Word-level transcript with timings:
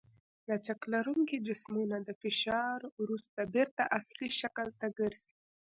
لچک 0.47 0.81
لرونکي 0.93 1.37
جسمونه 1.47 1.95
د 2.07 2.09
فشار 2.21 2.79
وروسته 3.01 3.39
بېرته 3.53 3.83
اصلي 3.99 4.29
شکل 4.41 4.67
ته 4.79 4.87
ګرځي. 4.99 5.33